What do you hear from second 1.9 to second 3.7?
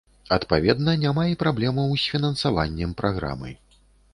з фінансаваннем праграмы.